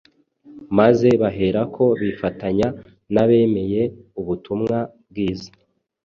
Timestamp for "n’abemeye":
3.13-3.81